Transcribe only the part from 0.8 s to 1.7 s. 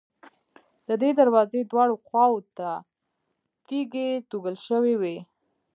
د دې دروازې